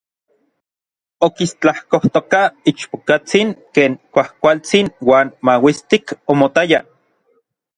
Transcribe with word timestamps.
Okistlakojtokaj 1.27 2.41
ichpokatsin 2.71 3.53
ken 3.75 3.91
kuajkualtsin 4.13 4.93
uan 5.09 5.33
mauistik 5.47 6.05
omotaya. 6.37 6.81